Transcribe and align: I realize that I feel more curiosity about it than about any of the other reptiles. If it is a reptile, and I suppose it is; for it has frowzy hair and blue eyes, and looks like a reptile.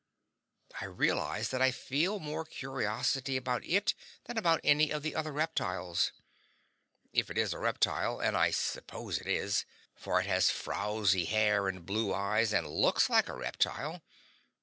I 0.81 0.85
realize 0.85 1.49
that 1.49 1.61
I 1.61 1.69
feel 1.69 2.17
more 2.17 2.43
curiosity 2.43 3.37
about 3.37 3.63
it 3.63 3.93
than 4.23 4.35
about 4.35 4.59
any 4.63 4.89
of 4.89 5.03
the 5.03 5.13
other 5.13 5.31
reptiles. 5.31 6.11
If 7.13 7.29
it 7.29 7.37
is 7.37 7.53
a 7.53 7.59
reptile, 7.59 8.19
and 8.19 8.35
I 8.35 8.49
suppose 8.49 9.19
it 9.19 9.27
is; 9.27 9.63
for 9.93 10.19
it 10.19 10.25
has 10.25 10.49
frowzy 10.49 11.25
hair 11.25 11.67
and 11.67 11.85
blue 11.85 12.15
eyes, 12.15 12.51
and 12.51 12.65
looks 12.67 13.11
like 13.11 13.29
a 13.29 13.35
reptile. 13.37 14.01